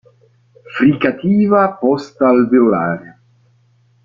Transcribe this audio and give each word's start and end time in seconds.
Fricativa 0.77 1.77
postalveolare 1.79 3.09